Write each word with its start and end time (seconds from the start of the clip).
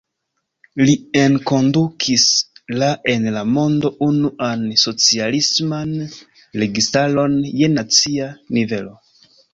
Li 0.87 0.93
enkondukis 1.23 2.23
la 2.83 2.89
en 3.15 3.29
la 3.35 3.43
mondo 3.57 3.91
unuan 4.07 4.63
socialisman 4.85 5.95
registaron 6.65 7.37
je 7.61 7.71
nacia 7.79 8.33
nivelo. 8.59 8.97